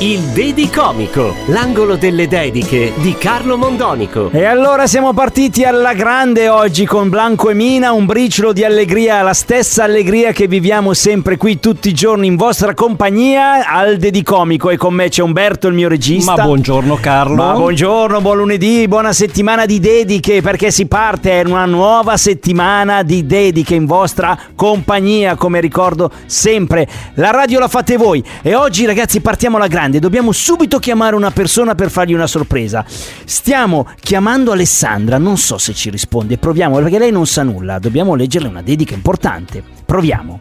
Il 0.00 0.20
Dedi 0.34 0.68
Comico, 0.68 1.34
l'angolo 1.46 1.96
delle 1.96 2.28
dediche 2.28 2.92
di 2.96 3.14
Carlo 3.16 3.56
Mondonico. 3.56 4.28
E 4.30 4.44
allora 4.44 4.86
siamo 4.86 5.14
partiti 5.14 5.64
alla 5.64 5.94
grande 5.94 6.50
oggi 6.50 6.84
con 6.84 7.08
Blanco 7.08 7.48
e 7.48 7.54
Mina, 7.54 7.92
un 7.92 8.04
briciolo 8.04 8.52
di 8.52 8.62
allegria, 8.62 9.22
la 9.22 9.32
stessa 9.32 9.84
allegria 9.84 10.32
che 10.32 10.46
viviamo 10.46 10.92
sempre 10.92 11.38
qui 11.38 11.58
tutti 11.58 11.88
i 11.88 11.94
giorni 11.94 12.26
in 12.26 12.36
vostra 12.36 12.74
compagnia 12.74 13.66
al 13.66 13.96
Dedicomico 13.96 14.68
e 14.68 14.76
con 14.76 14.92
me 14.92 15.08
c'è 15.08 15.22
Umberto 15.22 15.68
il 15.68 15.72
mio 15.72 15.88
regista. 15.88 16.34
Ma 16.36 16.42
buongiorno 16.44 16.96
Carlo. 16.96 17.36
Ma 17.36 17.52
buongiorno, 17.54 18.20
buon 18.20 18.36
lunedì, 18.36 18.86
buona 18.86 19.14
settimana 19.14 19.64
di 19.64 19.80
dediche 19.80 20.42
perché 20.42 20.70
si 20.70 20.84
parte 20.84 21.40
è 21.40 21.44
una 21.46 21.64
nuova 21.64 22.18
settimana 22.18 23.02
di 23.02 23.24
dediche 23.24 23.74
in 23.74 23.86
vostra 23.86 24.38
compagnia, 24.54 25.34
come 25.36 25.60
ricordo 25.60 26.10
sempre. 26.26 26.86
La 27.14 27.30
radio 27.30 27.58
la 27.60 27.68
fate 27.68 27.96
voi 27.96 28.22
e 28.42 28.54
oggi 28.54 28.84
ragazzi 28.84 29.22
partiamo 29.22 29.44
alla 29.54 29.68
grande, 29.68 30.00
dobbiamo 30.00 30.32
subito 30.32 30.78
chiamare 30.78 31.14
una 31.14 31.30
persona 31.30 31.76
per 31.76 31.90
fargli 31.90 32.14
una 32.14 32.26
sorpresa. 32.26 32.84
Stiamo 32.88 33.88
chiamando 34.00 34.50
Alessandra, 34.50 35.18
non 35.18 35.36
so 35.36 35.58
se 35.58 35.72
ci 35.72 35.90
risponde, 35.90 36.38
proviamo 36.38 36.78
perché 36.78 36.98
lei 36.98 37.12
non 37.12 37.26
sa 37.26 37.44
nulla, 37.44 37.78
dobbiamo 37.78 38.16
leggerle 38.16 38.48
una 38.48 38.62
dedica 38.62 38.94
importante. 38.94 39.62
Proviamo. 39.84 40.40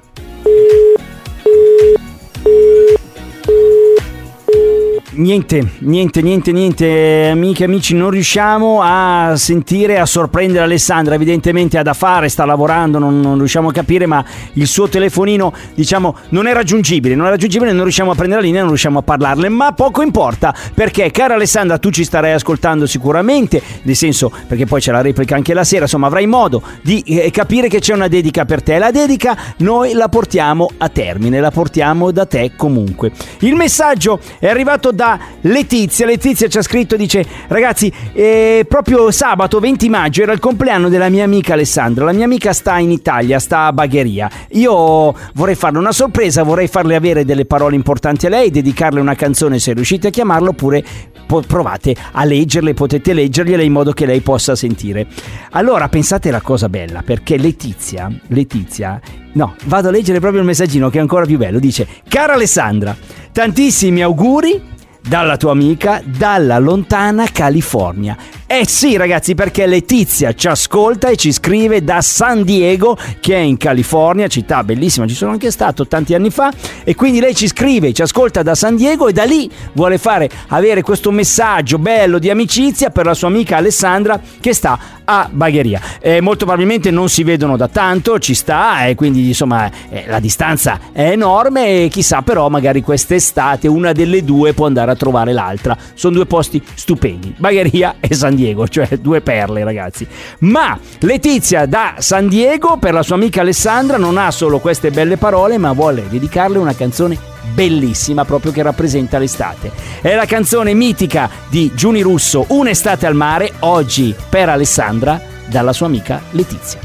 Niente, 5.18 5.66
niente, 5.80 6.22
niente, 6.22 6.52
niente, 6.52 7.30
amiche 7.32 7.64
e 7.64 7.68
amici, 7.68 7.96
non 7.96 8.10
riusciamo 8.10 8.82
a 8.84 9.36
sentire, 9.38 9.98
a 9.98 10.06
sorprendere 10.06 10.66
Alessandra, 10.66 11.16
evidentemente 11.16 11.78
ha 11.78 11.84
da 11.84 11.94
fare, 11.94 12.28
sta 12.28 12.44
lavorando, 12.44 13.00
non, 13.00 13.22
non 13.22 13.38
riusciamo 13.38 13.70
a 13.70 13.72
capire, 13.72 14.08
ma 14.08 14.26
il 14.54 14.68
suo 14.68 14.90
telefonino, 14.90 15.54
diciamo, 15.74 16.18
non 16.30 16.48
è 16.48 16.54
raggiungibile, 16.54 17.16
non 17.16 17.28
è 17.28 17.30
raggiungibile, 17.30 17.72
non 17.72 17.84
riusciamo 17.84 18.12
a 18.12 18.16
prendere 18.16 18.42
la 18.42 18.46
linea, 18.46 18.60
non 18.60 18.70
riusciamo 18.72 19.00
a 19.00 19.04
parlarle, 19.04 19.48
ma 19.48 19.72
poco 19.72 20.02
importa, 20.02 20.54
perché 20.74 21.10
cara 21.12 21.36
Alessandra, 21.36 21.78
tu 21.78 21.92
ci 21.92 22.04
starai 22.04 22.34
ascoltando 22.34 22.86
sicuramente, 22.86 23.62
nel 23.84 23.96
senso, 23.96 24.30
perché 24.48 24.66
poi 24.66 24.82
c'è 24.82 24.92
la 24.92 25.02
replica 25.02 25.36
anche 25.36 25.54
la 25.54 25.64
sera, 25.64 25.84
insomma, 25.84 26.08
avrai 26.08 26.28
modo 26.28 26.62
di 26.82 27.02
eh, 27.06 27.32
capire 27.32 27.70
che 27.70 27.80
c'è 27.80 27.94
una 27.94 28.10
dedica 28.10 28.44
per 28.44 28.62
te. 28.62 28.78
La 28.78 28.92
dedica 28.92 29.38
noi 29.60 29.94
la 29.94 30.10
portiamo 30.10 30.70
a 30.78 30.90
termine, 30.90 31.40
la 31.40 31.52
portiamo 31.52 32.12
da 32.12 32.26
te 32.26 32.52
comunque. 32.58 33.14
Il 33.40 33.56
messaggio 33.56 34.20
è 34.40 34.50
arrivato 34.50 34.92
da 34.92 35.04
Letizia. 35.42 36.06
Letizia 36.06 36.48
ci 36.48 36.58
ha 36.58 36.62
scritto, 36.62 36.96
dice, 36.96 37.26
ragazzi, 37.48 37.92
eh, 38.14 38.66
proprio 38.68 39.12
sabato 39.12 39.60
20 39.60 39.90
maggio 39.90 40.24
era 40.24 40.32
il 40.32 40.40
compleanno 40.40 40.90
della 40.90 41.10
mia 41.10 41.24
amica 41.24 41.54
Alessandra. 41.54 42.06
La 42.06 42.14
mia 42.14 42.26
amica 42.26 42.54
sta 42.54 42.78
in 42.80 42.92
Italia, 42.92 43.40
sta 43.40 43.68
a 43.68 43.74
Bagheria. 43.74 44.30
Io 44.52 45.16
vorrei 45.34 45.56
farle 45.56 45.78
una 45.78 45.92
sorpresa, 45.92 46.44
vorrei 46.44 46.68
farle 46.68 46.96
avere 46.96 47.26
delle 47.26 47.46
parole 47.46 47.76
importanti 47.76 48.26
a 48.26 48.30
lei, 48.30 48.50
dedicarle 48.50 49.00
una 49.00 49.16
canzone 49.16 49.60
se 49.60 49.74
riuscite 49.74 50.08
a 50.08 50.12
chiamarlo, 50.12 50.50
oppure 50.50 50.84
po- 51.26 51.42
provate 51.42 51.96
a 52.12 52.24
leggerle, 52.24 52.74
potete 52.74 53.14
leggergliele 53.14 53.64
in 53.64 53.72
modo 53.72 53.92
che 53.92 54.06
lei 54.06 54.22
possa 54.22 54.56
sentire. 54.56 55.08
Allora 55.52 55.90
pensate 55.90 56.32
la 56.32 56.42
cosa 56.42 56.70
bella, 56.70 57.02
perché 57.04 57.38
Letizia, 57.38 58.12
Letizia, 58.28 59.00
no, 59.34 59.56
vado 59.66 59.90
a 59.90 59.92
leggere 59.92 60.20
proprio 60.20 60.42
il 60.42 60.48
messaggino 60.48 60.90
che 60.90 60.98
è 60.98 61.02
ancora 61.02 61.26
più 61.26 61.38
bello, 61.38 61.60
dice, 61.60 61.88
cara 62.08 62.34
Alessandra, 62.34 62.96
tantissimi 63.32 64.02
auguri 64.02 64.74
dalla 65.08 65.38
tua 65.38 65.52
amica 65.52 66.02
dalla 66.04 66.58
lontana 66.58 67.28
California. 67.32 68.18
Eh 68.48 68.68
sì 68.68 68.96
ragazzi 68.96 69.34
perché 69.34 69.66
Letizia 69.66 70.32
ci 70.34 70.48
ascolta 70.48 71.10
e 71.10 71.16
ci 71.16 71.32
scrive 71.32 71.84
da 71.84 72.02
San 72.02 72.44
Diego 72.44 72.96
che 73.20 73.34
è 73.34 73.40
in 73.40 73.58
California, 73.58 74.28
città 74.28 74.64
bellissima, 74.64 75.08
ci 75.08 75.16
sono 75.16 75.32
anche 75.32 75.50
stato 75.50 75.88
tanti 75.88 76.14
anni 76.14 76.30
fa 76.30 76.52
e 76.84 76.94
quindi 76.94 77.20
lei 77.20 77.34
ci 77.34 77.48
scrive, 77.48 77.92
ci 77.92 78.04
ascolta 78.04 78.44
da 78.44 78.54
San 78.54 78.76
Diego 78.76 79.08
e 79.08 79.14
da 79.14 79.24
lì 79.24 79.50
vuole 79.72 79.98
fare 79.98 80.30
avere 80.50 80.84
questo 80.84 81.10
messaggio 81.10 81.80
bello 81.80 82.20
di 82.20 82.30
amicizia 82.30 82.92
per 82.92 83.08
la 83.08 83.16
sua 83.16 83.30
amica 83.30 83.58
Alessandra 83.58 84.22
che 84.40 84.54
sta 84.54 84.96
a 85.06 85.30
Bagheria. 85.32 85.80
Eh, 86.00 86.22
molto 86.22 86.46
probabilmente 86.46 86.92
non 86.92 87.10
si 87.10 87.24
vedono 87.24 87.58
da 87.58 87.68
tanto, 87.68 88.20
ci 88.20 88.34
sta 88.34 88.86
e 88.86 88.96
quindi 88.96 89.28
insomma 89.28 89.70
eh, 89.90 90.06
la 90.08 90.20
distanza 90.20 90.80
è 90.92 91.10
enorme 91.10 91.84
e 91.84 91.88
chissà 91.90 92.22
però 92.22 92.50
magari 92.50 92.82
quest'estate 92.82 93.68
una 93.68 93.92
delle 93.92 94.24
due 94.24 94.54
può 94.54 94.66
andare 94.66 94.92
a 94.92 94.96
trovare 94.96 95.32
l'altra. 95.34 95.78
Sono 95.94 96.16
due 96.16 96.26
posti 96.26 96.62
stupendi, 96.74 97.34
Bagheria 97.38 97.96
e 98.00 98.14
San 98.14 98.34
Diego, 98.34 98.35
cioè 98.70 98.98
due 98.98 99.22
perle 99.22 99.64
ragazzi. 99.64 100.08
Ma 100.40 100.78
Letizia 101.00 101.66
da 101.66 101.96
San 102.00 102.28
Diego 102.28 102.78
per 102.78 102.94
la 102.94 103.04
sua 103.04 103.16
amica 103.16 103.42
Alessandra 103.42 103.98
non 103.98 104.18
ha 104.18 104.32
solo 104.32 104.60
queste 104.60 104.92
belle 104.92 105.18
parole 105.18 105.58
ma 105.58 105.72
vuole 105.74 106.08
dedicarle 106.10 106.58
una 106.58 106.76
canzone 106.76 107.18
bellissima 107.54 108.26
proprio 108.26 108.52
che 108.52 108.62
rappresenta 108.62 109.18
l'estate. 109.18 109.72
È 110.02 110.14
la 110.16 110.26
canzone 110.26 110.74
mitica 110.74 111.30
di 111.50 111.72
Giuni 111.74 112.02
Russo, 112.02 112.46
Un'estate 112.50 113.06
al 113.06 113.16
mare, 113.16 113.54
oggi 113.60 114.16
per 114.30 114.50
Alessandra 114.50 115.22
dalla 115.46 115.74
sua 115.74 115.86
amica 115.86 116.22
Letizia. 116.32 116.80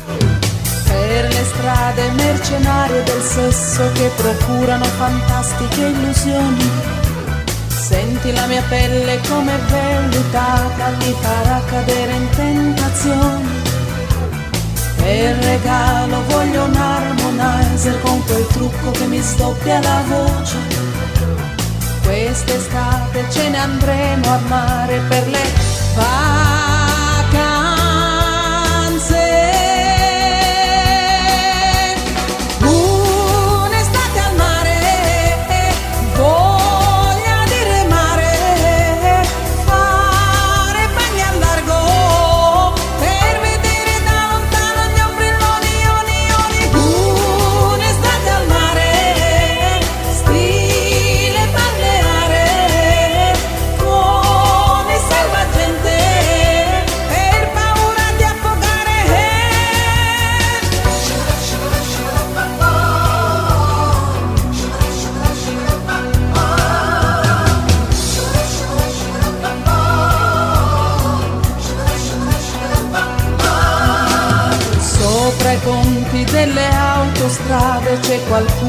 Per 0.87 1.29
le 1.29 1.45
strade 1.45 2.11
mercenarie 2.13 3.03
del 3.03 3.21
sesso 3.21 3.91
che 3.95 4.11
procurano 4.17 4.85
fantastiche 4.85 5.87
illusioni. 5.87 7.00
Senti 7.91 8.33
la 8.33 8.47
mia 8.47 8.63
pelle 8.69 9.19
come 9.29 9.53
vellutata, 9.69 10.91
mi 10.91 11.13
farà 11.21 11.61
cadere 11.69 12.13
in 12.13 12.29
tentazioni. 12.31 13.49
Per 14.95 15.37
regalo 15.39 16.23
voglio 16.29 16.67
un 16.67 16.77
harmonizer 16.77 18.01
con 18.03 18.25
quel 18.27 18.47
trucco 18.47 18.93
che 18.93 19.07
mi 19.07 19.21
stoppia 19.21 19.81
la 19.81 20.03
voce. 20.07 20.57
Quest'estate 22.05 23.25
ce 23.29 23.49
ne 23.49 23.59
andremo 23.59 24.35
a 24.35 24.39
mare 24.47 25.01
per 25.09 25.27
le 25.27 25.53
vacanze. 25.97 26.60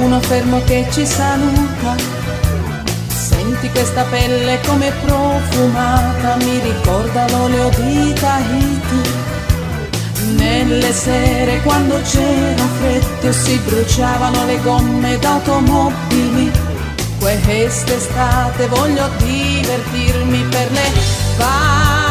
Qualcuno 0.01 0.19
fermo 0.21 0.61
che 0.63 0.87
ci 0.91 1.05
saluta. 1.05 1.95
Senti 3.07 3.69
questa 3.69 4.03
pelle 4.05 4.59
come 4.65 4.91
profumata, 5.05 6.37
mi 6.37 6.59
ricorda 6.59 7.29
l'olio 7.29 7.69
di 7.69 8.13
Tahiti. 8.13 9.19
Nelle 10.37 10.91
sere 10.91 11.61
quando 11.61 11.99
c'era 12.01 12.63
freddo 12.79 13.31
si 13.31 13.57
bruciavano 13.57 14.45
le 14.45 14.59
gomme 14.61 15.19
d'automobili. 15.19 16.51
Quest'estate 17.19 18.67
voglio 18.67 19.07
divertirmi 19.17 20.43
per 20.49 20.71
le 20.71 20.91
vacanze. 21.37 22.10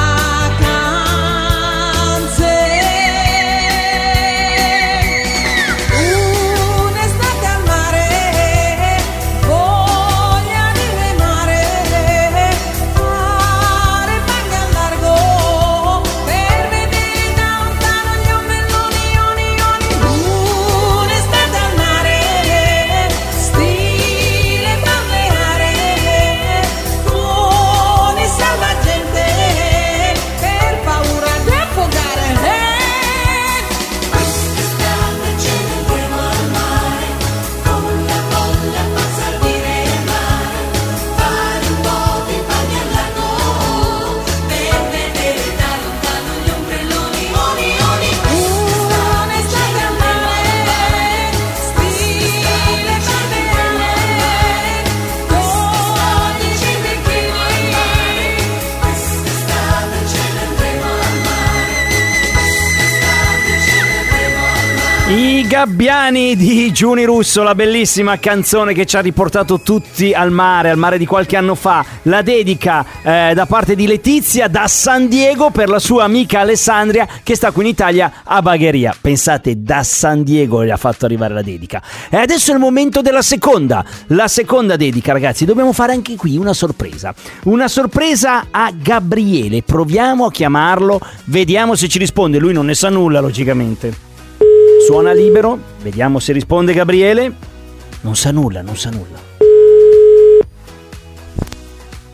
Gabbiani 65.61 66.37
di 66.37 66.73
Giuni 66.73 67.05
Russo, 67.05 67.43
la 67.43 67.55
bellissima 67.55 68.19
canzone 68.19 68.73
che 68.73 68.87
ci 68.87 68.97
ha 68.97 69.01
riportato 69.01 69.61
tutti 69.61 70.15
al 70.15 70.31
mare, 70.31 70.71
al 70.71 70.79
mare 70.79 70.97
di 70.97 71.05
qualche 71.05 71.37
anno 71.37 71.55
fa. 71.55 71.85
La 72.05 72.23
dedica 72.23 72.83
eh, 73.03 73.33
da 73.35 73.45
parte 73.45 73.75
di 73.75 73.87
Letizia 73.87 74.49
da 74.49 74.67
San 74.69 75.07
Diego 75.07 75.51
per 75.51 75.69
la 75.69 75.79
sua 75.79 76.05
amica 76.05 76.41
Alessandria 76.41 77.07
che 77.23 77.35
sta 77.35 77.51
qui 77.51 77.65
in 77.65 77.69
Italia 77.69 78.23
a 78.25 78.41
Bagheria. 78.41 78.97
Pensate, 78.99 79.63
da 79.63 79.83
San 79.83 80.23
Diego 80.23 80.65
gli 80.65 80.71
ha 80.71 80.79
fatto 80.79 81.05
arrivare 81.05 81.35
la 81.35 81.43
dedica. 81.43 81.83
E 82.09 82.17
adesso 82.17 82.53
è 82.53 82.55
il 82.55 82.61
momento 82.61 83.03
della 83.03 83.21
seconda. 83.21 83.85
La 84.07 84.29
seconda 84.29 84.77
dedica, 84.77 85.13
ragazzi, 85.13 85.45
dobbiamo 85.45 85.75
fare 85.75 85.93
anche 85.93 86.17
qui 86.17 86.39
una 86.39 86.55
sorpresa. 86.55 87.13
Una 87.45 87.69
sorpresa 87.69 88.47
a 88.51 88.73
Gabriele. 88.75 89.63
Proviamo 89.63 90.25
a 90.25 90.31
chiamarlo, 90.31 90.99
vediamo 91.25 91.75
se 91.75 91.87
ci 91.87 91.99
risponde. 91.99 92.39
Lui 92.39 92.55
non 92.55 92.65
ne 92.65 92.75
sa 92.75 92.89
nulla, 92.89 93.21
logicamente. 93.21 94.09
Suona 94.91 95.13
libero, 95.13 95.57
vediamo 95.83 96.19
se 96.19 96.33
risponde 96.33 96.73
Gabriele. 96.73 97.33
Non 98.01 98.17
sa 98.17 98.33
nulla, 98.33 98.61
non 98.61 98.75
sa 98.75 98.91
nulla. 98.91 99.21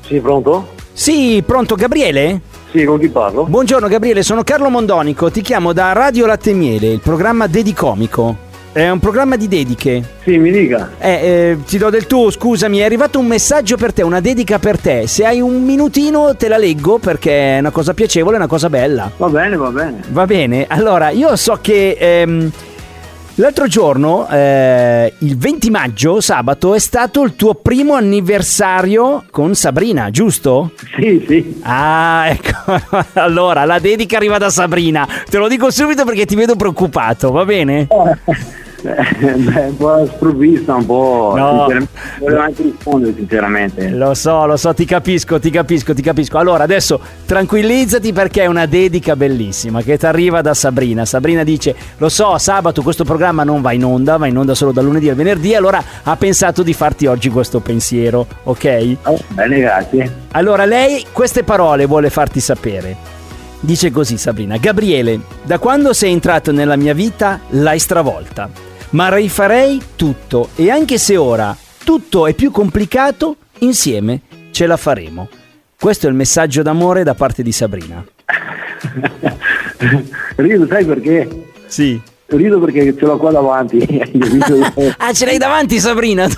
Sì, 0.02 0.20
pronto? 0.20 0.75
Sì, 0.93 1.43
pronto 1.46 1.75
Gabriele? 1.75 2.38
Sì, 2.70 2.84
con 2.84 2.99
chi 3.00 3.08
parlo? 3.08 3.46
Buongiorno 3.46 3.88
Gabriele, 3.88 4.23
sono 4.23 4.44
Carlo 4.44 4.69
Mondonico, 4.69 5.31
ti 5.31 5.40
chiamo 5.40 5.73
da 5.73 5.93
Radio 5.93 6.26
Latte 6.26 6.52
Miele, 6.52 6.88
il 6.88 7.00
programma 7.00 7.46
Dedicomico. 7.46 8.44
È 8.73 8.90
un 8.90 8.99
programma 8.99 9.37
di 9.37 9.49
dediche. 9.49 10.02
Sì, 10.23 10.37
mi 10.37 10.50
dica. 10.50 10.90
Eh, 10.99 11.08
eh, 11.08 11.58
ti 11.67 11.78
do 11.78 11.88
del 11.88 12.06
tu, 12.06 12.28
scusami, 12.28 12.76
è 12.76 12.84
arrivato 12.84 13.19
un 13.19 13.25
messaggio 13.25 13.78
per 13.78 13.94
te, 13.94 14.02
una 14.02 14.20
dedica 14.20 14.58
per 14.58 14.78
te. 14.78 15.06
Se 15.06 15.25
hai 15.25 15.40
un 15.40 15.64
minutino 15.64 16.37
te 16.37 16.46
la 16.46 16.58
leggo 16.58 16.99
perché 16.99 17.56
è 17.56 17.58
una 17.58 17.70
cosa 17.70 17.94
piacevole, 17.94 18.34
è 18.34 18.38
una 18.38 18.46
cosa 18.46 18.69
bella. 18.69 19.11
Va 19.17 19.28
bene, 19.31 19.56
va 19.56 19.70
bene. 19.70 20.02
Va 20.11 20.26
bene, 20.26 20.67
allora 20.69 21.08
io 21.08 21.34
so 21.37 21.56
che 21.62 21.96
ehm, 21.99 22.52
l'altro 23.36 23.66
giorno, 23.66 24.28
eh, 24.28 25.12
il 25.18 25.36
20 25.36 25.70
maggio, 25.70 26.20
sabato, 26.20 26.74
è 26.74 26.78
stato 26.78 27.22
il 27.22 27.36
tuo 27.36 27.54
primo 27.54 27.94
anniversario 27.94 29.24
con 29.30 29.54
Sabrina, 29.54 30.10
giusto? 30.10 30.72
Sì, 30.98 31.24
sì. 31.26 31.60
Ah, 31.62 32.28
ecco. 32.30 32.80
allora, 33.14 33.64
la 33.64 33.78
dedica 33.78 34.16
arriva 34.16 34.38
da 34.38 34.50
Sabrina. 34.50 35.06
Te 35.28 35.38
lo 35.38 35.48
dico 35.48 35.70
subito 35.70 36.04
perché 36.04 36.26
ti 36.26 36.34
vedo 36.34 36.56
preoccupato, 36.56 37.30
va 37.30 37.44
bene? 37.44 37.86
Eh, 37.90 38.64
beh, 38.82 39.67
un 39.69 39.76
po' 39.76 40.06
sprovvista, 40.06 40.75
un 40.75 40.87
po'. 40.87 41.34
No. 41.37 41.67
Volevo 42.19 42.40
anche 42.40 42.62
rispondere, 42.62 43.14
sinceramente. 43.14 43.88
Lo 43.90 44.14
so, 44.14 44.46
lo 44.46 44.56
so, 44.56 44.75
ti 44.75 44.84
capisco, 44.84 45.38
ti 45.38 45.50
capisco, 45.50 45.94
ti 45.94 46.02
capisco. 46.02 46.38
Allora, 46.38 46.64
adesso 46.64 47.00
tranquillizzati 47.25 48.12
perché 48.12 48.43
è 48.43 48.46
una 48.46 48.67
dedica 48.67 49.17
bellissima 49.17 49.82
che 49.82 49.99
ti 49.99 50.06
arriva 50.06 50.40
da 50.40 50.55
Sabrina. 50.55 51.05
Sabrina 51.05 51.43
dice: 51.43 51.75
Lo 51.99 52.08
so, 52.08 52.38
sabato 52.38 52.82
questo 52.82 53.05
programma 53.05 53.44
non 53.44 53.61
va 53.61 53.73
in 53.73 53.84
onda, 53.84 54.17
va 54.17 54.26
in 54.26 54.37
onda 54.37 54.55
solo 54.55 54.73
dal 54.73 54.84
lunedì 54.84 55.08
al 55.08 55.17
venerdì. 55.17 55.55
Allora 55.55 55.82
ha 56.02 56.17
pensato 56.17 56.62
di 56.62 56.73
farti 56.73 57.06
oggi 57.06 57.31
questo 57.31 57.61
pensiero, 57.61 58.26
ok? 58.44 58.96
Oh, 59.05 59.19
bene, 59.28 59.61
grazie. 59.61 60.25
Allora, 60.32 60.64
lei 60.64 61.05
queste 61.12 61.43
parole 61.43 61.87
vuole 61.87 62.11
farti 62.11 62.40
sapere. 62.40 63.14
Dice 63.61 63.90
così 63.90 64.17
Sabrina, 64.19 64.58
Gabriele, 64.58 65.19
da 65.43 65.58
quando 65.58 65.93
sei 65.93 66.12
entrato 66.12 66.52
nella 66.52 66.76
mia 66.76 66.93
vita 66.93 67.40
l'hai 67.49 67.78
stravolta, 67.78 68.49
ma 68.90 69.14
rifarei 69.14 69.80
tutto 69.96 70.50
e 70.54 70.70
anche 70.70 70.98
se 70.98 71.16
ora 71.16 71.56
tutto 71.84 72.26
è 72.26 72.34
più 72.34 72.50
complicato, 72.50 73.36
insieme 73.58 74.22
ce 74.50 74.66
la 74.66 74.76
faremo. 74.76 75.28
Questo 75.78 76.06
è 76.06 76.08
il 76.08 76.16
messaggio 76.16 76.62
d'amore 76.62 77.04
da 77.04 77.14
parte 77.14 77.42
di 77.42 77.52
Sabrina. 77.52 78.04
Rido, 80.36 80.66
sai 80.66 80.84
perché? 80.84 81.28
Sì. 81.66 82.00
Rido 82.26 82.58
perché 82.58 82.96
ce 82.96 83.04
l'ho 83.04 83.18
qua 83.18 83.30
davanti. 83.30 83.78
Ah, 84.98 85.12
ce 85.12 85.26
l'hai 85.26 85.38
davanti 85.38 85.78
Sabrina? 85.78 86.26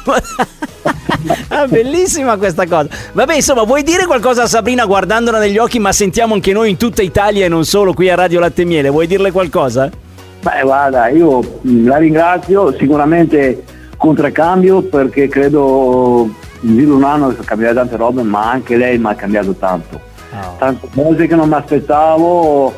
Ah, 1.48 1.66
bellissima 1.66 2.36
questa 2.36 2.66
cosa. 2.66 2.88
Vabbè, 3.12 3.34
insomma, 3.34 3.64
vuoi 3.64 3.82
dire 3.82 4.06
qualcosa 4.06 4.44
a 4.44 4.46
Sabrina 4.46 4.86
guardandola 4.86 5.38
negli 5.38 5.58
occhi, 5.58 5.78
ma 5.78 5.92
sentiamo 5.92 6.34
anche 6.34 6.52
noi 6.52 6.70
in 6.70 6.76
tutta 6.76 7.02
Italia 7.02 7.44
e 7.44 7.48
non 7.48 7.64
solo 7.64 7.92
qui 7.92 8.08
a 8.08 8.14
Radio 8.14 8.38
Latte 8.38 8.64
Miele. 8.64 8.88
Vuoi 8.88 9.06
dirle 9.06 9.32
qualcosa? 9.32 9.90
Beh, 10.48 10.62
guarda, 10.62 11.08
io 11.08 11.40
mh, 11.60 11.86
la 11.86 11.98
ringrazio, 11.98 12.72
sicuramente 12.78 13.62
contraccambio 13.98 14.80
perché 14.82 15.28
credo 15.28 16.26
in 16.60 16.90
un 16.90 17.04
anno 17.04 17.30
sono 17.32 17.42
cambiate 17.44 17.74
tante 17.74 17.96
robe, 17.96 18.22
ma 18.22 18.50
anche 18.52 18.76
lei 18.76 18.96
mi 18.98 19.06
ha 19.08 19.14
cambiato 19.14 19.52
tanto. 19.52 20.00
Tante 20.58 20.88
cose 20.94 21.26
che 21.26 21.34
non 21.34 21.48
mi 21.48 21.54
aspettavo, 21.54 22.72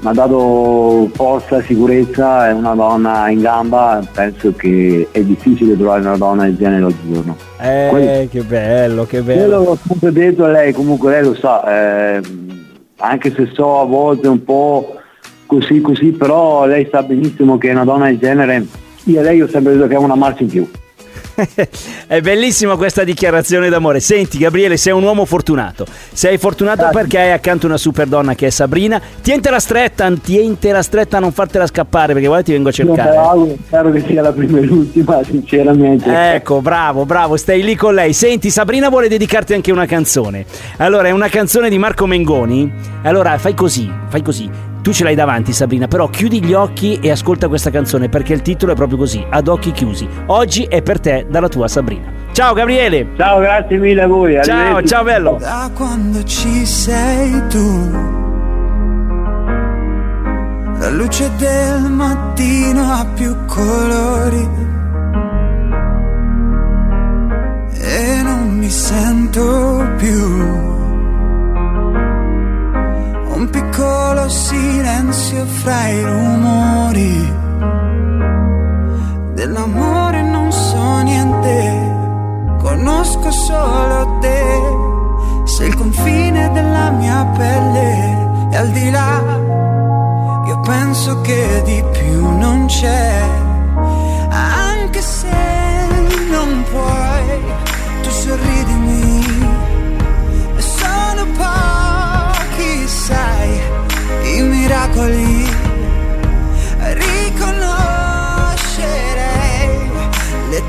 mi 0.00 0.08
ha 0.08 0.12
dato 0.12 1.10
forza, 1.12 1.60
sicurezza, 1.62 2.48
è 2.48 2.52
una 2.52 2.74
donna 2.74 3.28
in 3.28 3.40
gamba, 3.40 4.00
penso 4.12 4.54
che 4.54 5.08
è 5.10 5.20
difficile 5.20 5.76
trovare 5.76 6.00
una 6.00 6.16
donna 6.16 6.44
del 6.44 6.56
genere 6.56 6.84
oggigiorno. 6.84 7.36
Eh, 7.60 7.86
Quello- 7.90 8.28
che 8.30 8.42
bello, 8.42 9.04
che 9.04 9.16
Io 9.18 9.22
bello. 9.24 9.62
l'ho 9.64 9.78
sempre 9.86 10.12
detto 10.12 10.44
a 10.44 10.48
lei, 10.48 10.72
comunque 10.72 11.10
lei 11.10 11.22
lo 11.24 11.34
sa, 11.34 12.16
eh, 12.16 12.20
anche 12.96 13.30
se 13.34 13.50
so 13.52 13.80
a 13.80 13.84
volte 13.84 14.26
un 14.28 14.42
po' 14.42 14.94
così 15.50 15.80
così, 15.80 16.12
però 16.12 16.64
lei 16.64 16.86
sa 16.88 17.02
benissimo 17.02 17.58
che 17.58 17.70
una 17.70 17.84
donna 17.84 18.06
del 18.06 18.18
genere, 18.18 18.64
io 19.04 19.18
e 19.18 19.22
lei 19.22 19.42
ho 19.42 19.48
sempre 19.48 19.72
detto 19.72 19.88
che 19.88 19.94
è 19.94 19.98
una 19.98 20.14
marcia 20.14 20.44
in 20.44 20.48
più. 20.48 20.68
È 22.06 22.20
bellissima 22.20 22.76
questa 22.76 23.02
dichiarazione 23.02 23.68
d'amore. 23.68 24.00
Senti, 24.00 24.38
Gabriele, 24.38 24.76
sei 24.76 24.92
un 24.92 25.02
uomo 25.02 25.24
fortunato. 25.24 25.86
Sei 26.12 26.38
fortunato 26.38 26.82
Grazie. 26.82 27.00
perché 27.00 27.18
hai 27.18 27.32
accanto 27.32 27.66
una 27.66 27.78
super 27.78 28.06
donna 28.06 28.34
che 28.34 28.48
è 28.48 28.50
Sabrina. 28.50 29.00
Tientela 29.22 29.58
stretta, 29.58 30.10
tientela 30.12 30.82
stretta, 30.82 31.18
non 31.18 31.32
fartela 31.32 31.66
scappare 31.66 32.12
perché 32.12 32.26
guarda 32.26 32.44
ti 32.44 32.52
vengo 32.52 32.68
a 32.68 32.72
cercare. 32.72 33.14
la 33.14 33.30
auguro, 33.30 33.56
spero 33.64 33.90
che 33.90 34.04
sia 34.06 34.22
la 34.22 34.32
prima 34.32 34.58
e 34.58 34.62
l'ultima, 34.62 35.22
sinceramente. 35.24 36.34
Ecco, 36.34 36.60
bravo, 36.60 37.06
bravo, 37.06 37.36
stai 37.36 37.62
lì 37.62 37.74
con 37.74 37.94
lei. 37.94 38.12
Senti, 38.12 38.50
Sabrina 38.50 38.88
vuole 38.88 39.08
dedicarti 39.08 39.54
anche 39.54 39.72
una 39.72 39.86
canzone. 39.86 40.44
Allora, 40.76 41.08
è 41.08 41.10
una 41.10 41.28
canzone 41.28 41.70
di 41.70 41.78
Marco 41.78 42.06
Mengoni. 42.06 42.70
Allora, 43.02 43.38
fai 43.38 43.54
così, 43.54 43.90
fai 44.08 44.22
così. 44.22 44.69
Tu 44.82 44.92
ce 44.92 45.04
l'hai 45.04 45.14
davanti, 45.14 45.52
Sabrina, 45.52 45.86
però 45.86 46.08
chiudi 46.08 46.42
gli 46.42 46.54
occhi 46.54 46.98
e 47.00 47.10
ascolta 47.10 47.48
questa 47.48 47.70
canzone 47.70 48.08
perché 48.08 48.32
il 48.32 48.40
titolo 48.40 48.72
è 48.72 48.74
proprio 48.74 48.96
così, 48.96 49.24
ad 49.28 49.46
occhi 49.48 49.72
chiusi. 49.72 50.08
Oggi 50.26 50.64
è 50.64 50.80
per 50.80 51.00
te 51.00 51.26
dalla 51.28 51.48
tua 51.48 51.68
Sabrina. 51.68 52.10
Ciao 52.32 52.54
Gabriele. 52.54 53.08
Ciao, 53.16 53.40
grazie 53.40 53.76
mille 53.76 54.02
a 54.02 54.06
voi. 54.06 54.42
Ciao, 54.42 54.82
ciao 54.82 55.02
bello. 55.04 55.36
Da 55.38 55.70
quando 55.74 56.22
ci 56.24 56.64
sei 56.64 57.46
tu, 57.48 57.90
la 60.78 60.90
luce 60.90 61.30
del 61.36 61.82
mattino 61.90 62.82
ha 62.90 63.06
più 63.14 63.36
colori 63.46 64.48
e 67.82 68.22
non 68.22 68.56
mi 68.56 68.70
sento 68.70 69.94
più. 69.98 70.79
Un 73.40 73.48
piccolo 73.48 74.28
silenzio 74.28 75.46
fra 75.46 75.88
i 75.88 76.04
rumori 76.04 77.32
dell'amore 79.32 80.20
non 80.20 80.52
so 80.52 80.98
niente, 80.98 82.58
conosco 82.58 83.30
solo 83.30 84.18
te. 84.20 84.44
Se 85.46 85.64
il 85.64 85.74
confine 85.74 86.50
della 86.52 86.90
mia 86.90 87.24
pelle 87.34 88.50
è 88.50 88.56
al 88.56 88.68
di 88.72 88.90
là, 88.90 89.22
io 90.46 90.60
penso 90.60 91.22
che 91.22 91.62
di 91.64 91.82
più 91.92 92.36
non 92.36 92.66
c'è. 92.66 93.09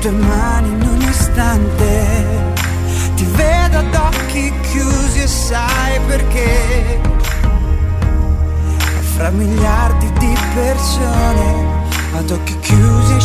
Tue 0.02 0.10
mani 0.10 0.68
in 0.68 0.82
un 0.82 1.00
istante. 1.00 2.04
Ti 3.14 3.24
vedo 3.24 3.78
ad 3.78 3.94
occhi 3.94 4.52
chiusi 4.62 5.20
e 5.20 5.26
sai 5.28 6.00
perché. 6.08 7.00
Fra 9.14 9.30
miliardi 9.30 10.12
di 10.18 10.36
persone, 10.54 11.86
ad 12.16 12.30
occhi 12.30 12.58
chiusi 12.58 13.20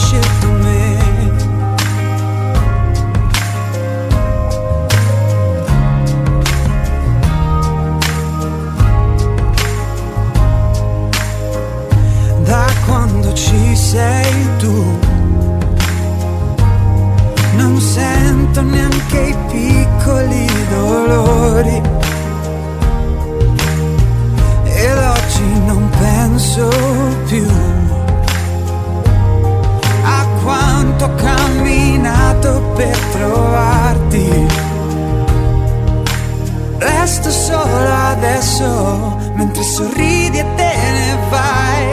adesso, 38.28 39.18
mentre 39.36 39.64
sorridi 39.64 40.40
e 40.40 40.46
te 40.56 40.74
ne 40.98 41.18
vai. 41.30 41.86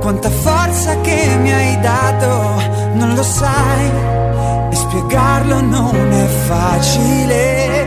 Quanta 0.00 0.28
forza 0.28 1.00
che 1.00 1.36
mi 1.40 1.52
hai 1.52 1.80
dato, 1.80 2.92
non 2.92 3.14
lo 3.14 3.22
sai, 3.22 3.90
e 4.70 4.74
spiegarlo 4.74 5.60
non 5.62 6.12
è 6.12 6.26
facile. 6.46 7.83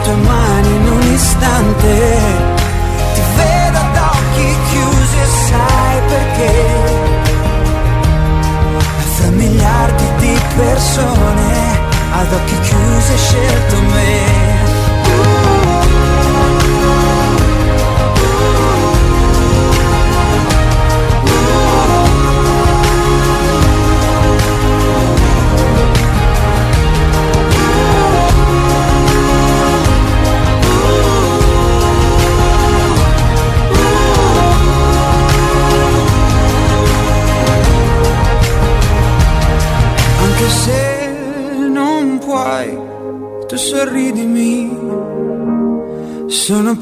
Le 0.00 0.06
tue 0.06 0.14
mani 0.14 0.68
in 0.68 0.88
un 0.88 1.02
istante, 1.12 2.18
ti 3.14 3.22
vedo 3.36 3.78
ad 3.78 3.96
occhi 3.96 4.56
chiusi 4.70 5.16
e 5.16 5.26
sai 5.46 6.00
perché. 6.08 6.52
Fra 9.14 9.30
miliardi 9.30 10.04
di 10.18 10.40
persone, 10.56 11.78
ad 12.12 12.32
occhi 12.32 12.60
chiusi 12.60 13.12
hai 13.12 13.18
scelto 13.18 13.76
me. 13.92 14.59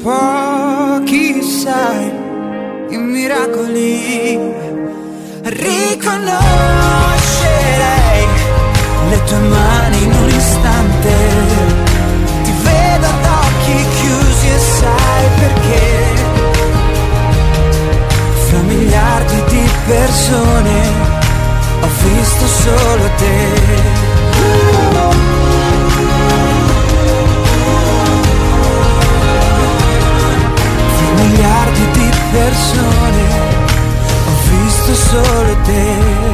Pochi, 0.01 1.41
sai, 1.41 2.11
i 2.89 2.97
miracoli. 2.97 4.37
Riconoscerei 5.43 8.27
le 9.09 9.23
tue 9.23 9.37
mani 9.39 10.03
in 10.03 10.11
un 10.13 10.29
istante. 10.29 11.15
Ti 12.43 12.51
vedo 12.63 13.07
ad 13.07 13.25
occhi 13.43 13.85
chiusi 13.99 14.47
e 14.47 14.59
sai 14.59 15.25
perché. 15.39 15.87
Fra 18.47 18.61
miliardi 18.61 19.43
di 19.49 19.69
persone 19.87 20.77
ho 21.81 21.87
visto 22.03 22.45
solo 22.45 23.09
te. 23.17 23.98
Miliardi 31.19 31.85
di 31.91 32.09
persone 32.31 33.23
ho 34.25 34.33
visto 34.49 34.93
solo 34.93 35.57
te. 35.63 36.28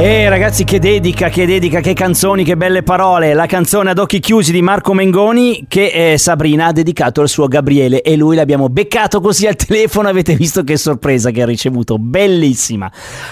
E 0.00 0.28
ragazzi, 0.28 0.62
che 0.62 0.78
dedica, 0.78 1.28
che 1.28 1.44
dedica, 1.44 1.80
che 1.80 1.92
canzoni, 1.92 2.44
che 2.44 2.56
belle 2.56 2.84
parole. 2.84 3.34
La 3.34 3.46
canzone 3.46 3.90
ad 3.90 3.98
occhi 3.98 4.20
chiusi 4.20 4.52
di 4.52 4.62
Marco 4.62 4.94
Mengoni 4.94 5.64
che 5.66 6.12
eh, 6.12 6.18
Sabrina 6.18 6.66
ha 6.66 6.72
dedicato 6.72 7.20
al 7.20 7.28
suo 7.28 7.48
Gabriele 7.48 8.02
e 8.02 8.14
lui 8.14 8.36
l'abbiamo 8.36 8.68
beccato 8.68 9.20
così 9.20 9.48
al 9.48 9.56
telefono. 9.56 10.06
Avete 10.06 10.36
visto 10.36 10.62
che 10.62 10.76
sorpresa 10.76 11.32
che 11.32 11.42
ha 11.42 11.46
ricevuto, 11.46 11.98
bellissima. 11.98 12.88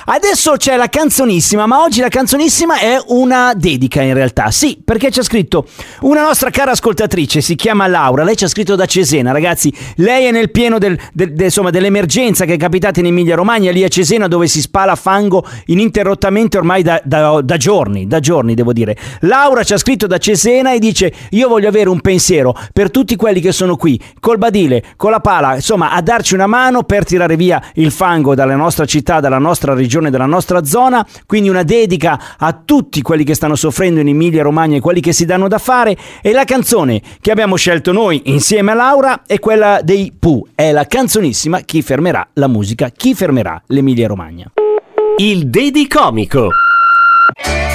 Adesso 0.06 0.56
c'è 0.56 0.76
la 0.76 0.88
canzonissima, 0.88 1.66
ma 1.66 1.82
oggi 1.85 2.00
la 2.00 2.08
canzonissima 2.08 2.80
è 2.80 2.99
una 3.11 3.52
dedica 3.54 4.02
in 4.02 4.14
realtà. 4.14 4.50
Sì, 4.50 4.82
perché 4.85 5.11
c'è 5.11 5.23
scritto 5.23 5.68
una 6.00 6.23
nostra 6.23 6.50
cara 6.50 6.73
ascoltatrice, 6.73 7.42
si 7.42 7.54
chiama 7.54 7.87
Laura, 7.87 8.25
lei 8.25 8.37
ci 8.37 8.42
ha 8.42 8.49
scritto 8.49 8.75
da 8.75 8.87
Cesena, 8.87 9.30
ragazzi. 9.30 9.73
Lei 9.99 10.25
è 10.25 10.32
nel 10.32 10.50
pieno 10.50 10.78
del- 10.78 10.99
del- 11.12 11.32
del- 11.32 11.44
insomma, 11.44 11.70
dell'emergenza 11.70 12.44
che 12.44 12.54
è 12.54 12.58
capitata 12.58 12.99
in 12.99 13.06
Emilia 13.06 13.37
Romagna, 13.37 13.70
lì 13.70 13.85
a 13.85 13.88
Cesena 13.88 14.26
dove 14.26 14.49
si 14.49 14.61
spala 14.61 14.96
fango 14.96 15.46
ininterrottamente 15.66 16.54
ormai 16.56 16.82
da, 16.82 17.00
da- 17.04 17.40
da 17.42 17.56
giorni, 17.56 18.06
da 18.06 18.20
giorni 18.20 18.54
devo 18.54 18.72
dire. 18.72 18.96
Laura 19.20 19.62
ci 19.62 19.72
ha 19.72 19.78
scritto 19.78 20.06
da 20.06 20.18
Cesena 20.18 20.72
e 20.72 20.78
dice 20.78 21.12
io 21.30 21.48
voglio 21.48 21.68
avere 21.68 21.88
un 21.88 22.00
pensiero 22.00 22.54
per 22.72 22.90
tutti 22.90 23.16
quelli 23.16 23.40
che 23.40 23.52
sono 23.52 23.76
qui, 23.76 24.00
col 24.20 24.38
badile, 24.38 24.82
con 24.96 25.10
la 25.10 25.20
pala, 25.20 25.54
insomma 25.54 25.92
a 25.92 26.00
darci 26.00 26.34
una 26.34 26.46
mano 26.46 26.82
per 26.82 27.04
tirare 27.04 27.36
via 27.36 27.62
il 27.75 27.90
fango 27.90 28.34
dalla 28.34 28.56
nostra 28.56 28.84
città, 28.84 29.20
dalla 29.20 29.38
nostra 29.38 29.75
regione, 29.75 30.10
dalla 30.10 30.26
nostra 30.26 30.64
zona, 30.64 31.06
quindi 31.26 31.48
una 31.48 31.62
dedica 31.62 32.36
a 32.38 32.52
tutti 32.64 33.02
quelli 33.02 33.25
che 33.25 33.34
stanno 33.34 33.56
soffrendo 33.56 34.00
in 34.00 34.08
Emilia 34.08 34.42
Romagna 34.42 34.76
e 34.76 34.80
quelli 34.80 35.00
che 35.00 35.12
si 35.12 35.25
danno 35.25 35.48
da 35.48 35.58
fare 35.58 35.96
e 36.22 36.32
la 36.32 36.44
canzone 36.44 37.00
che 37.20 37.30
abbiamo 37.30 37.56
scelto 37.56 37.92
noi 37.92 38.22
insieme 38.26 38.72
a 38.72 38.75
Laura 38.75 39.22
è 39.26 39.38
quella 39.38 39.80
dei 39.82 40.12
Pooh, 40.18 40.48
è 40.54 40.72
la 40.72 40.86
canzonissima 40.86 41.60
Chi 41.60 41.82
fermerà 41.82 42.26
la 42.34 42.48
musica, 42.48 42.90
chi 42.90 43.14
fermerà 43.14 43.60
l'Emilia 43.66 44.08
Romagna. 44.08 44.50
Il 45.18 45.49
Dedicomico. 45.49 46.50
Ora 47.42 47.65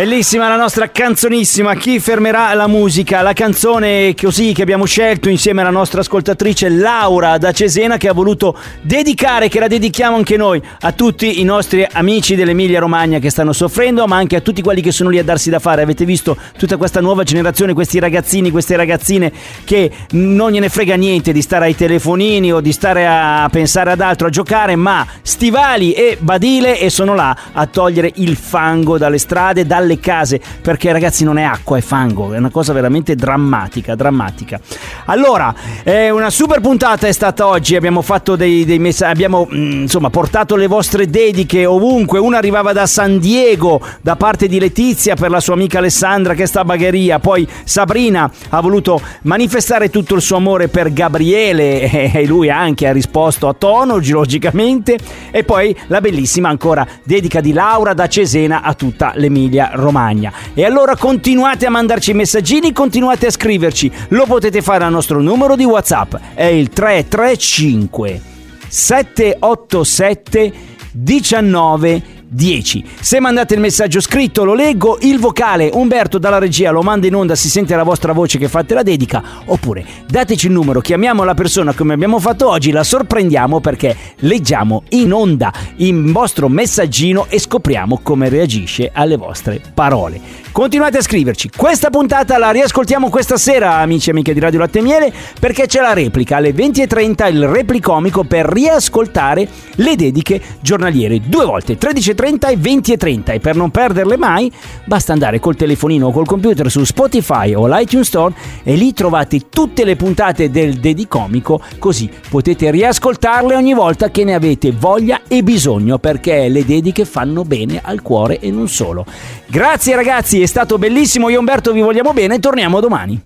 Bellissima 0.00 0.48
la 0.48 0.56
nostra 0.56 0.88
canzonissima, 0.88 1.74
chi 1.74 2.00
fermerà 2.00 2.54
la 2.54 2.66
musica? 2.66 3.20
La 3.20 3.34
canzone 3.34 4.14
così 4.14 4.54
che 4.54 4.62
abbiamo 4.62 4.86
scelto 4.86 5.28
insieme 5.28 5.60
alla 5.60 5.68
nostra 5.68 6.00
ascoltatrice 6.00 6.70
Laura 6.70 7.36
da 7.36 7.52
Cesena 7.52 7.98
che 7.98 8.08
ha 8.08 8.14
voluto 8.14 8.56
dedicare, 8.80 9.50
che 9.50 9.60
la 9.60 9.66
dedichiamo 9.66 10.16
anche 10.16 10.38
noi, 10.38 10.58
a 10.80 10.92
tutti 10.92 11.42
i 11.42 11.44
nostri 11.44 11.86
amici 11.92 12.34
dell'Emilia 12.34 12.80
Romagna 12.80 13.18
che 13.18 13.28
stanno 13.28 13.52
soffrendo, 13.52 14.06
ma 14.06 14.16
anche 14.16 14.36
a 14.36 14.40
tutti 14.40 14.62
quelli 14.62 14.80
che 14.80 14.90
sono 14.90 15.10
lì 15.10 15.18
a 15.18 15.22
darsi 15.22 15.50
da 15.50 15.58
fare. 15.58 15.82
Avete 15.82 16.06
visto 16.06 16.34
tutta 16.56 16.78
questa 16.78 17.02
nuova 17.02 17.22
generazione, 17.22 17.74
questi 17.74 17.98
ragazzini, 17.98 18.50
queste 18.50 18.76
ragazzine 18.76 19.30
che 19.64 19.90
non 20.12 20.50
gliene 20.50 20.70
frega 20.70 20.94
niente 20.94 21.30
di 21.30 21.42
stare 21.42 21.66
ai 21.66 21.76
telefonini 21.76 22.54
o 22.54 22.62
di 22.62 22.72
stare 22.72 23.06
a 23.06 23.46
pensare 23.52 23.90
ad 23.90 24.00
altro, 24.00 24.28
a 24.28 24.30
giocare, 24.30 24.76
ma 24.76 25.06
stivali 25.20 25.92
e 25.92 26.16
badile 26.18 26.80
e 26.80 26.88
sono 26.88 27.14
là 27.14 27.36
a 27.52 27.66
togliere 27.66 28.10
il 28.14 28.34
fango 28.36 28.96
dalle 28.96 29.18
strade, 29.18 29.66
dalle 29.66 29.88
case, 29.98 30.40
perché 30.60 30.92
ragazzi 30.92 31.24
non 31.24 31.38
è 31.38 31.42
acqua, 31.42 31.78
è 31.78 31.80
fango, 31.80 32.32
è 32.32 32.38
una 32.38 32.50
cosa 32.50 32.72
veramente 32.72 33.14
drammatica, 33.14 33.94
drammatica. 33.94 34.60
Allora, 35.06 35.54
eh, 35.82 36.10
una 36.10 36.30
super 36.30 36.60
puntata 36.60 37.06
è 37.06 37.12
stata 37.12 37.46
oggi, 37.46 37.76
abbiamo 37.76 38.02
fatto 38.02 38.36
dei, 38.36 38.64
dei 38.64 38.78
messaggi, 38.78 39.10
abbiamo 39.10 39.48
mm, 39.52 39.82
insomma 39.82 40.10
portato 40.10 40.56
le 40.56 40.66
vostre 40.66 41.06
dediche 41.06 41.66
ovunque, 41.66 42.18
una 42.18 42.38
arrivava 42.38 42.72
da 42.72 42.86
San 42.86 43.18
Diego 43.18 43.80
da 44.00 44.16
parte 44.16 44.48
di 44.48 44.58
Letizia 44.58 45.14
per 45.14 45.30
la 45.30 45.40
sua 45.40 45.54
amica 45.54 45.78
Alessandra 45.78 46.34
che 46.34 46.46
sta 46.46 46.60
a 46.60 46.64
Bagheria, 46.64 47.18
poi 47.18 47.46
Sabrina 47.64 48.30
ha 48.48 48.60
voluto 48.60 49.00
manifestare 49.22 49.90
tutto 49.90 50.14
il 50.14 50.22
suo 50.22 50.36
amore 50.36 50.68
per 50.68 50.92
Gabriele 50.92 51.90
e 52.12 52.26
lui 52.26 52.50
anche 52.50 52.86
ha 52.86 52.92
risposto 52.92 53.48
a 53.48 53.54
tono, 53.54 54.00
logicamente, 54.02 54.98
e 55.30 55.44
poi 55.44 55.74
la 55.86 56.00
bellissima 56.00 56.48
ancora 56.48 56.86
dedica 57.02 57.40
di 57.40 57.52
Laura 57.52 57.94
da 57.94 58.08
Cesena 58.08 58.62
a 58.62 58.74
tutta 58.74 59.12
l'Emilia 59.14 59.70
Romagna. 59.80 60.32
E 60.54 60.64
allora 60.64 60.96
continuate 60.96 61.66
a 61.66 61.70
mandarci 61.70 62.12
messaggini, 62.12 62.72
continuate 62.72 63.26
a 63.26 63.30
scriverci. 63.30 63.90
Lo 64.08 64.26
potete 64.26 64.62
fare 64.62 64.84
al 64.84 64.92
nostro 64.92 65.20
numero 65.20 65.56
di 65.56 65.64
WhatsApp, 65.64 66.14
è 66.34 66.44
il 66.44 66.68
335 66.68 68.20
787 68.68 70.52
19 70.92 72.02
10. 72.32 72.84
Se 73.00 73.18
mandate 73.18 73.54
il 73.54 73.60
messaggio 73.60 74.00
scritto 74.00 74.44
lo 74.44 74.54
leggo, 74.54 74.98
il 75.00 75.18
vocale 75.18 75.68
Umberto 75.72 76.18
dalla 76.18 76.38
regia 76.38 76.70
lo 76.70 76.82
manda 76.82 77.08
in 77.08 77.16
onda, 77.16 77.34
si 77.34 77.48
sente 77.50 77.74
la 77.74 77.82
vostra 77.82 78.12
voce 78.12 78.38
che 78.38 78.46
fate 78.46 78.72
la 78.72 78.84
dedica, 78.84 79.22
oppure 79.46 79.84
dateci 80.06 80.46
il 80.46 80.52
numero, 80.52 80.80
chiamiamo 80.80 81.24
la 81.24 81.34
persona 81.34 81.74
come 81.74 81.94
abbiamo 81.94 82.20
fatto 82.20 82.48
oggi, 82.48 82.70
la 82.70 82.84
sorprendiamo 82.84 83.58
perché 83.58 83.96
leggiamo 84.20 84.84
in 84.90 85.12
onda 85.12 85.52
il 85.76 86.12
vostro 86.12 86.48
messaggino 86.48 87.26
e 87.28 87.40
scopriamo 87.40 87.98
come 88.00 88.28
reagisce 88.28 88.90
alle 88.94 89.16
vostre 89.16 89.60
parole. 89.74 90.20
Continuate 90.52 90.98
a 90.98 91.02
scriverci. 91.02 91.50
Questa 91.56 91.90
puntata 91.90 92.38
la 92.38 92.50
riascoltiamo 92.50 93.08
questa 93.08 93.36
sera, 93.36 93.76
amici 93.76 94.08
e 94.08 94.12
amiche 94.12 94.34
di 94.34 94.40
Radio 94.40 94.60
Latte 94.60 94.80
Miele, 94.80 95.12
perché 95.38 95.66
c'è 95.66 95.80
la 95.80 95.94
replica 95.94 96.36
alle 96.36 96.52
20.30, 96.52 97.32
il 97.32 97.46
replicomico 97.46 98.24
per 98.24 98.46
riascoltare 98.46 99.48
le 99.74 99.96
dediche 99.96 100.40
giornaliere. 100.60 101.20
Due 101.20 101.44
volte, 101.44 101.78
13.30 101.78 102.19
e 102.26 102.58
20.30. 102.58 103.32
E 103.32 103.40
per 103.40 103.56
non 103.56 103.70
perderle 103.70 104.16
mai, 104.16 104.52
basta 104.84 105.12
andare 105.12 105.40
col 105.40 105.56
telefonino 105.56 106.08
o 106.08 106.12
col 106.12 106.26
computer 106.26 106.70
su 106.70 106.84
Spotify 106.84 107.54
o 107.54 107.66
l'iTunes 107.66 108.06
Store 108.06 108.34
e 108.62 108.74
lì 108.74 108.92
trovate 108.92 109.48
tutte 109.48 109.84
le 109.84 109.96
puntate 109.96 110.50
del 110.50 110.74
dedicomico, 110.74 111.60
così 111.78 112.10
potete 112.28 112.70
riascoltarle 112.70 113.54
ogni 113.54 113.74
volta 113.74 114.10
che 114.10 114.24
ne 114.24 114.34
avete 114.34 114.72
voglia 114.72 115.22
e 115.28 115.42
bisogno, 115.42 115.98
perché 115.98 116.48
le 116.48 116.64
dediche 116.64 117.04
fanno 117.04 117.44
bene 117.44 117.80
al 117.82 118.02
cuore 118.02 118.38
e 118.38 118.50
non 118.50 118.68
solo. 118.68 119.04
Grazie 119.46 119.96
ragazzi, 119.96 120.40
è 120.40 120.46
stato 120.46 120.78
bellissimo. 120.78 121.28
Io 121.28 121.38
Umberto 121.38 121.72
vi 121.72 121.80
vogliamo 121.80 122.12
bene. 122.12 122.38
Torniamo 122.38 122.80
domani. 122.80 123.20